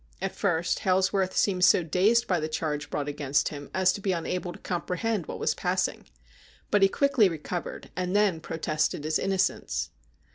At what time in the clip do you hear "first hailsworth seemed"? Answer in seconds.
0.35-1.63